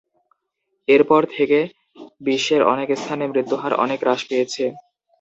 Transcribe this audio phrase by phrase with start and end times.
[0.87, 1.59] এরপর থেকে
[2.21, 4.63] বিশ্বের অনেক স্থানে মৃত্যুহার অনেক হ্রাস পেয়েছে।